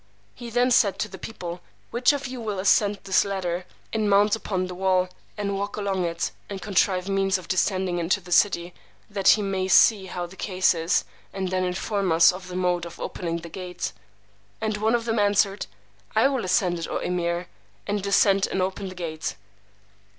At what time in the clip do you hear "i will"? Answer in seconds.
16.15-16.45